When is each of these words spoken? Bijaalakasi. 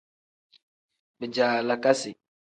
Bijaalakasi. 1.19 2.11